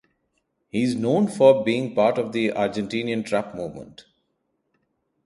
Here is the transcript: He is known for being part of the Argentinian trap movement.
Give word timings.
He 0.69 0.81
is 0.81 0.95
known 0.95 1.27
for 1.27 1.63
being 1.63 1.93
part 1.93 2.17
of 2.17 2.31
the 2.31 2.47
Argentinian 2.53 3.23
trap 3.23 3.53
movement. 3.53 4.05